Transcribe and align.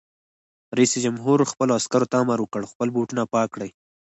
رئیس 0.77 0.93
جمهور 1.05 1.39
خپلو 1.51 1.71
عسکرو 1.79 2.09
ته 2.11 2.15
امر 2.23 2.39
وکړ؛ 2.41 2.63
خپل 2.71 2.87
بوټونه 2.95 3.23
پاک 3.33 3.47
کړئ! 3.55 3.69